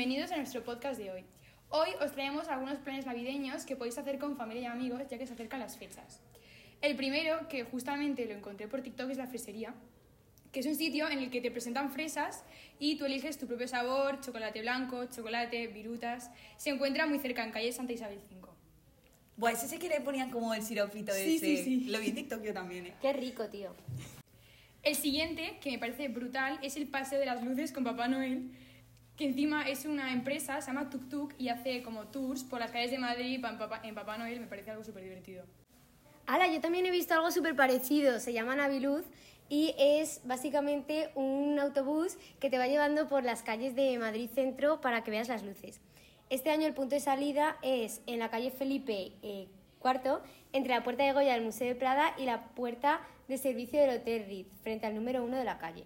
bienvenidos 0.00 0.32
a 0.32 0.38
nuestro 0.38 0.64
podcast 0.64 0.98
de 0.98 1.10
hoy. 1.10 1.24
Hoy 1.68 1.90
os 2.02 2.12
traemos 2.12 2.48
algunos 2.48 2.78
planes 2.78 3.04
navideños 3.04 3.66
que 3.66 3.76
podéis 3.76 3.98
hacer 3.98 4.18
con 4.18 4.34
familia 4.34 4.62
y 4.62 4.64
amigos 4.64 5.02
ya 5.10 5.18
que 5.18 5.26
se 5.26 5.34
acercan 5.34 5.60
las 5.60 5.76
fechas. 5.76 6.22
El 6.80 6.96
primero, 6.96 7.48
que 7.50 7.64
justamente 7.64 8.24
lo 8.24 8.32
encontré 8.32 8.66
por 8.66 8.80
TikTok, 8.80 9.10
es 9.10 9.18
la 9.18 9.26
fresería, 9.26 9.74
que 10.52 10.60
es 10.60 10.64
un 10.64 10.74
sitio 10.74 11.06
en 11.10 11.18
el 11.18 11.28
que 11.30 11.42
te 11.42 11.50
presentan 11.50 11.90
fresas 11.90 12.44
y 12.78 12.96
tú 12.96 13.04
eliges 13.04 13.36
tu 13.36 13.46
propio 13.46 13.68
sabor, 13.68 14.22
chocolate 14.22 14.62
blanco, 14.62 15.04
chocolate, 15.04 15.66
virutas. 15.66 16.30
Se 16.56 16.70
encuentra 16.70 17.04
muy 17.04 17.18
cerca, 17.18 17.44
en 17.44 17.52
calle 17.52 17.70
Santa 17.70 17.92
Isabel 17.92 18.20
5. 18.26 18.48
Buah, 19.36 19.50
ese 19.52 19.68
sí 19.68 19.76
que 19.78 19.90
le 19.90 20.00
ponían 20.00 20.30
como 20.30 20.54
el 20.54 20.62
siropito 20.62 21.12
Sí, 21.12 21.36
ese. 21.36 21.44
sí, 21.44 21.62
sí. 21.62 21.84
Lo 21.90 22.00
vi 22.00 22.08
en 22.08 22.14
TikTok 22.14 22.42
yo 22.42 22.54
también, 22.54 22.86
¿eh? 22.86 22.94
Qué 23.02 23.12
rico, 23.12 23.48
tío. 23.50 23.74
El 24.82 24.94
siguiente, 24.94 25.58
que 25.60 25.72
me 25.72 25.78
parece 25.78 26.08
brutal, 26.08 26.58
es 26.62 26.78
el 26.78 26.86
Paseo 26.88 27.18
de 27.18 27.26
las 27.26 27.44
Luces 27.44 27.70
con 27.70 27.84
Papá 27.84 28.08
Noel, 28.08 28.50
que 29.20 29.26
encima 29.26 29.68
es 29.68 29.84
una 29.84 30.14
empresa, 30.14 30.62
se 30.62 30.68
llama 30.68 30.88
Tuk 30.88 31.10
Tuk, 31.10 31.34
y 31.36 31.50
hace 31.50 31.82
como 31.82 32.06
tours 32.06 32.42
por 32.42 32.58
las 32.58 32.70
calles 32.70 32.90
de 32.90 32.96
Madrid 32.96 33.44
en 33.82 33.94
Papá, 33.94 34.16
Noel, 34.16 34.40
me 34.40 34.46
parece 34.46 34.70
algo 34.70 34.82
súper 34.82 35.02
divertido. 35.02 35.44
Hala, 36.26 36.46
yo 36.48 36.58
también 36.62 36.86
he 36.86 36.90
visto 36.90 37.12
algo 37.12 37.30
súper 37.30 37.54
parecido. 37.54 38.18
Se 38.18 38.32
llama 38.32 38.56
Naviluz 38.56 39.04
y 39.50 39.74
es 39.78 40.22
básicamente 40.24 41.10
un 41.16 41.58
autobús 41.58 42.16
que 42.38 42.48
te 42.48 42.56
va 42.56 42.66
llevando 42.66 43.10
por 43.10 43.22
las 43.22 43.42
calles 43.42 43.74
de 43.74 43.98
Madrid 43.98 44.30
Centro 44.34 44.80
para 44.80 45.04
que 45.04 45.10
veas 45.10 45.28
las 45.28 45.42
luces. 45.42 45.82
Este 46.30 46.48
año 46.48 46.66
el 46.66 46.72
punto 46.72 46.94
de 46.94 47.00
salida 47.00 47.58
es 47.60 48.00
en 48.06 48.20
la 48.20 48.30
calle 48.30 48.50
Felipe 48.50 49.12
eh, 49.22 49.48
IV, 49.84 50.20
entre 50.54 50.72
la 50.72 50.82
puerta 50.82 51.04
de 51.04 51.12
Goya 51.12 51.34
del 51.34 51.44
Museo 51.44 51.68
de 51.68 51.74
Prada 51.74 52.14
y 52.16 52.24
la 52.24 52.46
puerta 52.54 53.02
de 53.28 53.36
servicio 53.36 53.80
del 53.80 54.00
Hotel 54.00 54.24
Ritz, 54.26 54.48
frente 54.62 54.86
al 54.86 54.94
número 54.94 55.22
uno 55.22 55.36
de 55.36 55.44
la 55.44 55.58
calle. 55.58 55.84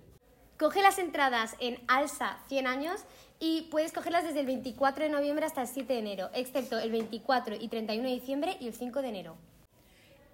Coge 0.59 0.83
las 0.83 1.01
entradas 1.01 1.57
en 1.59 1.81
Alsa 1.89 2.39
100 2.47 2.69
años 2.69 3.01
y 3.41 3.63
puedes 3.73 3.93
cogerlas 3.93 4.23
desde 4.23 4.39
el 4.39 4.47
24 4.47 5.05
de 5.05 5.11
noviembre 5.11 5.45
hasta 5.45 5.63
el 5.63 5.67
7 5.67 5.93
de 5.93 5.99
enero, 5.99 6.31
excepto 6.33 6.79
el 6.79 6.93
24 6.93 7.57
y 7.57 7.67
31 7.67 8.09
de 8.09 8.15
diciembre 8.15 8.57
y 8.61 8.69
el 8.69 8.75
5 8.75 9.03
de 9.03 9.09
enero. 9.09 9.37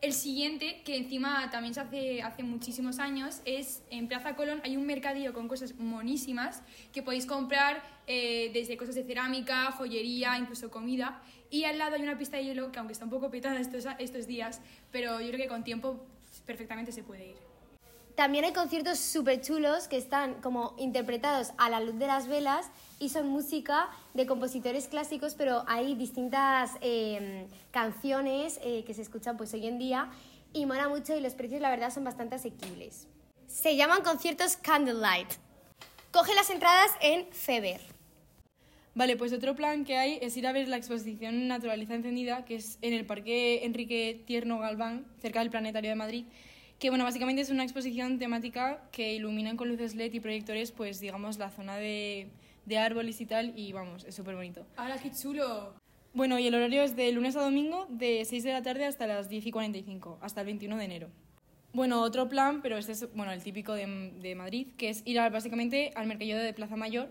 El 0.02 0.12
siguiente, 0.12 0.82
que 0.84 0.96
encima 0.96 1.50
también 1.50 1.72
se 1.72 1.80
hace 1.80 2.22
hace 2.22 2.42
muchísimos 2.42 2.98
años, 2.98 3.40
es 3.46 3.82
en 3.88 4.08
Plaza 4.08 4.36
Colón 4.36 4.60
hay 4.62 4.76
un 4.76 4.84
mercadillo 4.84 5.32
con 5.32 5.48
cosas 5.48 5.74
monísimas 5.76 6.62
que 6.92 7.02
podéis 7.02 7.24
comprar 7.24 7.82
eh, 8.06 8.50
desde 8.52 8.76
cosas 8.76 8.96
de 8.96 9.04
cerámica, 9.04 9.72
joyería, 9.72 10.36
incluso 10.36 10.70
comida. 10.70 11.22
Y 11.50 11.64
al 11.64 11.78
lado 11.78 11.96
hay 11.96 12.02
una 12.02 12.18
pista 12.18 12.36
de 12.36 12.44
hielo 12.44 12.72
que 12.72 12.78
aunque 12.78 12.92
está 12.92 13.06
un 13.06 13.10
poco 13.10 13.30
petada 13.30 13.58
estos, 13.58 13.86
estos 13.98 14.26
días, 14.26 14.60
pero 14.92 15.18
yo 15.20 15.28
creo 15.28 15.40
que 15.40 15.48
con 15.48 15.64
tiempo 15.64 16.04
perfectamente 16.44 16.92
se 16.92 17.02
puede 17.02 17.28
ir. 17.28 17.49
También 18.20 18.44
hay 18.44 18.52
conciertos 18.52 18.98
súper 18.98 19.40
chulos 19.40 19.88
que 19.88 19.96
están 19.96 20.42
como 20.42 20.74
interpretados 20.76 21.52
a 21.56 21.70
la 21.70 21.80
luz 21.80 21.98
de 21.98 22.06
las 22.06 22.28
velas 22.28 22.66
y 22.98 23.08
son 23.08 23.28
música 23.28 23.88
de 24.12 24.26
compositores 24.26 24.88
clásicos, 24.88 25.34
pero 25.34 25.64
hay 25.66 25.94
distintas 25.94 26.72
eh, 26.82 27.46
canciones 27.70 28.60
eh, 28.62 28.84
que 28.86 28.92
se 28.92 29.00
escuchan 29.00 29.38
pues 29.38 29.54
hoy 29.54 29.66
en 29.66 29.78
día 29.78 30.10
y 30.52 30.66
mola 30.66 30.86
mucho 30.90 31.16
y 31.16 31.22
los 31.22 31.32
precios 31.32 31.62
la 31.62 31.70
verdad 31.70 31.90
son 31.90 32.04
bastante 32.04 32.34
asequibles. 32.34 33.06
Se 33.46 33.74
llaman 33.74 34.02
conciertos 34.02 34.58
Candlelight. 34.58 35.32
Coge 36.12 36.34
las 36.34 36.50
entradas 36.50 36.90
en 37.00 37.24
Feber. 37.32 37.80
Vale, 38.94 39.16
pues 39.16 39.32
otro 39.32 39.56
plan 39.56 39.86
que 39.86 39.96
hay 39.96 40.18
es 40.20 40.36
ir 40.36 40.46
a 40.46 40.52
ver 40.52 40.68
la 40.68 40.76
exposición 40.76 41.48
Naturaleza 41.48 41.94
Encendida, 41.94 42.44
que 42.44 42.56
es 42.56 42.76
en 42.82 42.92
el 42.92 43.06
Parque 43.06 43.64
Enrique 43.64 44.22
Tierno 44.26 44.58
Galván, 44.58 45.06
cerca 45.22 45.38
del 45.38 45.48
Planetario 45.48 45.88
de 45.88 45.96
Madrid, 45.96 46.26
que 46.80 46.88
bueno, 46.88 47.04
básicamente 47.04 47.42
es 47.42 47.50
una 47.50 47.62
exposición 47.62 48.18
temática 48.18 48.82
que 48.90 49.14
iluminan 49.14 49.58
con 49.58 49.68
luces 49.68 49.94
LED 49.94 50.14
y 50.14 50.20
proyectores, 50.20 50.72
pues 50.72 50.98
digamos, 50.98 51.38
la 51.38 51.50
zona 51.50 51.76
de, 51.76 52.30
de 52.64 52.78
árboles 52.78 53.20
y 53.20 53.26
tal, 53.26 53.52
y 53.54 53.72
vamos, 53.72 54.04
es 54.04 54.14
súper 54.14 54.34
bonito. 54.34 54.66
¡Hala, 54.76 54.96
qué 54.96 55.10
chulo! 55.12 55.74
Bueno, 56.14 56.38
y 56.38 56.46
el 56.46 56.54
horario 56.54 56.82
es 56.82 56.96
de 56.96 57.12
lunes 57.12 57.36
a 57.36 57.42
domingo, 57.42 57.86
de 57.90 58.24
6 58.24 58.42
de 58.42 58.52
la 58.52 58.62
tarde 58.62 58.86
hasta 58.86 59.06
las 59.06 59.28
10 59.28 59.46
y 59.46 59.50
45, 59.50 60.18
hasta 60.22 60.40
el 60.40 60.46
21 60.46 60.78
de 60.78 60.84
enero. 60.84 61.08
Bueno, 61.74 62.00
otro 62.00 62.30
plan, 62.30 62.62
pero 62.62 62.78
este 62.78 62.92
es 62.92 63.14
bueno, 63.14 63.30
el 63.30 63.42
típico 63.42 63.74
de, 63.74 64.12
de 64.18 64.34
Madrid, 64.34 64.68
que 64.78 64.88
es 64.88 65.02
ir 65.04 65.20
a, 65.20 65.28
básicamente 65.28 65.92
al 65.94 66.06
mercadillo 66.06 66.38
de 66.38 66.54
Plaza 66.54 66.76
Mayor, 66.76 67.10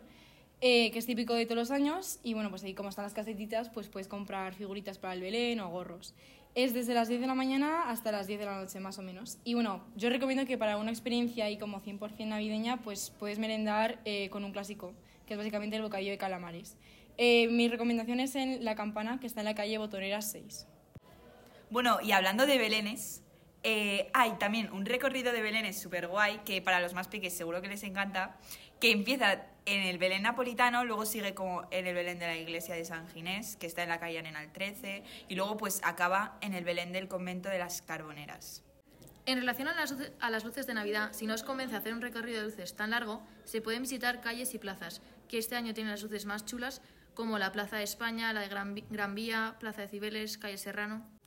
eh, 0.61 0.91
que 0.91 0.99
es 0.99 1.05
típico 1.05 1.33
de 1.33 1.45
todos 1.45 1.57
los 1.57 1.71
años, 1.71 2.19
y 2.23 2.33
bueno, 2.33 2.49
pues 2.49 2.63
ahí 2.63 2.73
como 2.73 2.89
están 2.89 3.03
las 3.03 3.13
casetitas, 3.13 3.69
pues 3.69 3.87
puedes 3.87 4.07
comprar 4.07 4.53
figuritas 4.53 4.97
para 4.97 5.13
el 5.13 5.21
Belén 5.21 5.59
o 5.59 5.69
gorros. 5.69 6.13
Es 6.55 6.73
desde 6.73 6.93
las 6.93 7.07
10 7.07 7.21
de 7.21 7.27
la 7.27 7.35
mañana 7.35 7.89
hasta 7.89 8.11
las 8.11 8.27
10 8.27 8.39
de 8.39 8.45
la 8.45 8.59
noche, 8.59 8.79
más 8.79 8.97
o 8.97 9.01
menos. 9.01 9.37
Y 9.43 9.53
bueno, 9.53 9.85
yo 9.95 10.09
recomiendo 10.09 10.45
que 10.45 10.57
para 10.57 10.77
una 10.77 10.91
experiencia 10.91 11.45
ahí 11.45 11.57
como 11.57 11.81
100% 11.81 12.25
navideña, 12.25 12.77
pues 12.77 13.11
puedes 13.17 13.39
merendar 13.39 13.99
eh, 14.03 14.29
con 14.29 14.43
un 14.43 14.51
clásico, 14.51 14.93
que 15.27 15.35
es 15.35 15.37
básicamente 15.37 15.75
el 15.75 15.83
bocadillo 15.83 16.11
de 16.11 16.17
calamares. 16.17 16.75
Eh, 17.17 17.47
mi 17.49 17.67
recomendación 17.67 18.19
es 18.19 18.35
en 18.35 18.65
La 18.65 18.75
Campana, 18.75 19.19
que 19.19 19.27
está 19.27 19.41
en 19.41 19.45
la 19.45 19.55
calle 19.55 19.77
Botoneras 19.77 20.31
6. 20.31 20.67
Bueno, 21.69 21.99
y 22.01 22.13
hablando 22.13 22.45
de 22.45 22.57
Belenes, 22.57 23.21
eh, 23.63 24.09
hay 24.13 24.31
también 24.39 24.71
un 24.71 24.85
recorrido 24.85 25.31
de 25.31 25.41
Belenes 25.41 25.79
súper 25.79 26.07
guay, 26.07 26.39
que 26.45 26.61
para 26.61 26.79
los 26.79 26.93
más 26.93 27.07
pequeños 27.07 27.33
seguro 27.33 27.61
que 27.61 27.67
les 27.67 27.83
encanta, 27.83 28.37
que 28.79 28.91
empieza 28.91 29.45
en 29.69 29.83
el 29.83 29.99
Belén 29.99 30.23
napolitano, 30.23 30.83
luego 30.83 31.05
sigue 31.05 31.35
como 31.35 31.67
en 31.69 31.85
el 31.85 31.93
Belén 31.93 32.17
de 32.17 32.25
la 32.25 32.35
iglesia 32.35 32.73
de 32.73 32.83
San 32.85 33.07
Ginés, 33.07 33.55
que 33.55 33.67
está 33.67 33.83
en 33.83 33.89
la 33.89 33.99
calle 33.99 34.17
Arenal 34.17 34.51
13, 34.51 35.03
y 35.27 35.35
luego 35.35 35.57
pues 35.57 35.79
acaba 35.83 36.37
en 36.41 36.55
el 36.55 36.63
Belén 36.63 36.91
del 36.91 37.07
convento 37.07 37.49
de 37.49 37.59
las 37.59 37.83
Carboneras. 37.83 38.63
En 39.27 39.37
relación 39.37 39.67
a 39.67 39.75
las, 39.75 39.91
luces, 39.91 40.11
a 40.19 40.31
las 40.31 40.43
luces 40.43 40.65
de 40.65 40.73
Navidad, 40.73 41.13
si 41.13 41.27
no 41.27 41.35
os 41.35 41.43
convence 41.43 41.75
hacer 41.75 41.93
un 41.93 42.01
recorrido 42.01 42.39
de 42.39 42.47
luces 42.47 42.75
tan 42.75 42.89
largo, 42.89 43.21
se 43.43 43.61
pueden 43.61 43.83
visitar 43.83 44.21
calles 44.21 44.55
y 44.55 44.57
plazas, 44.57 45.01
que 45.27 45.37
este 45.37 45.55
año 45.55 45.75
tienen 45.75 45.91
las 45.91 46.01
luces 46.01 46.25
más 46.25 46.45
chulas, 46.45 46.81
como 47.13 47.37
la 47.37 47.51
Plaza 47.51 47.77
de 47.77 47.83
España, 47.83 48.33
la 48.33 48.41
de 48.41 48.47
Gran, 48.47 48.75
Gran 48.89 49.13
Vía, 49.13 49.55
Plaza 49.59 49.83
de 49.83 49.87
Cibeles, 49.87 50.39
Calle 50.39 50.57
Serrano. 50.57 51.18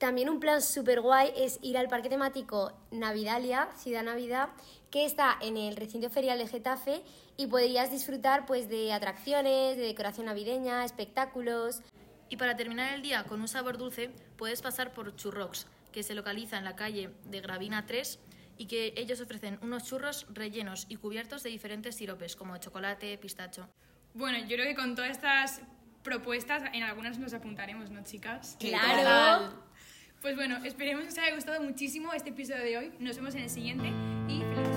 También 0.00 0.30
un 0.30 0.40
plan 0.40 0.62
súper 0.62 1.02
guay 1.02 1.30
es 1.36 1.58
ir 1.60 1.76
al 1.76 1.88
parque 1.88 2.08
temático 2.08 2.72
Navidalia, 2.90 3.68
Ciudad 3.76 4.02
Navidad, 4.02 4.48
que 4.90 5.04
está 5.04 5.36
en 5.42 5.58
el 5.58 5.76
recinto 5.76 6.08
ferial 6.08 6.38
de 6.38 6.48
Getafe 6.48 7.02
y 7.36 7.48
podrías 7.48 7.90
disfrutar 7.90 8.46
pues 8.46 8.70
de 8.70 8.94
atracciones, 8.94 9.76
de 9.76 9.82
decoración 9.82 10.24
navideña, 10.24 10.86
espectáculos. 10.86 11.82
Y 12.30 12.38
para 12.38 12.56
terminar 12.56 12.94
el 12.94 13.02
día 13.02 13.24
con 13.24 13.42
un 13.42 13.48
sabor 13.48 13.76
dulce, 13.76 14.10
puedes 14.38 14.62
pasar 14.62 14.94
por 14.94 15.14
Churrox, 15.16 15.66
que 15.92 16.02
se 16.02 16.14
localiza 16.14 16.56
en 16.56 16.64
la 16.64 16.76
calle 16.76 17.10
de 17.26 17.42
Gravina 17.42 17.84
3 17.84 18.20
y 18.56 18.68
que 18.68 18.94
ellos 18.96 19.20
ofrecen 19.20 19.58
unos 19.60 19.84
churros 19.84 20.26
rellenos 20.30 20.86
y 20.88 20.96
cubiertos 20.96 21.42
de 21.42 21.50
diferentes 21.50 21.96
siropes, 21.96 22.36
como 22.36 22.56
chocolate, 22.56 23.18
pistacho. 23.18 23.68
Bueno, 24.14 24.38
yo 24.38 24.56
creo 24.56 24.64
que 24.64 24.76
con 24.76 24.94
todas 24.94 25.10
estas 25.10 25.60
propuestas, 26.02 26.62
en 26.72 26.84
algunas 26.84 27.18
nos 27.18 27.34
apuntaremos, 27.34 27.90
¿no, 27.90 28.02
chicas? 28.02 28.56
¡Claro! 28.58 29.68
Pues 30.20 30.36
bueno, 30.36 30.58
esperemos 30.64 31.04
que 31.04 31.08
os 31.08 31.18
haya 31.18 31.34
gustado 31.34 31.62
muchísimo 31.62 32.12
este 32.12 32.28
episodio 32.28 32.62
de 32.62 32.76
hoy. 32.76 32.92
Nos 32.98 33.16
vemos 33.16 33.34
en 33.34 33.42
el 33.42 33.50
siguiente 33.50 33.90
y 34.28 34.42
fiestas. 34.54 34.69